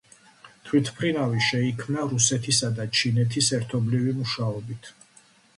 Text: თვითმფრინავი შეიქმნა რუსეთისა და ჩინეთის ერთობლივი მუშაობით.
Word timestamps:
თვითმფრინავი 0.69 1.43
შეიქმნა 1.49 2.05
რუსეთისა 2.13 2.71
და 2.79 2.89
ჩინეთის 3.01 3.53
ერთობლივი 3.59 4.19
მუშაობით. 4.23 4.95